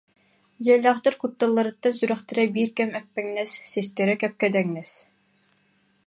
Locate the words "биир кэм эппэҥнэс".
2.53-3.51